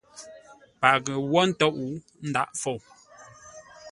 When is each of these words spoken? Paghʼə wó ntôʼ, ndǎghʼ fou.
Paghʼə 0.81 1.13
wó 1.31 1.39
ntôʼ, 1.49 1.75
ndǎghʼ 2.29 2.51
fou. 2.61 2.79